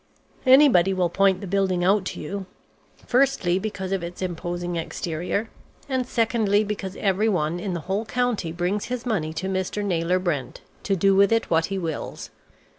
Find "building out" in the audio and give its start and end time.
1.45-2.05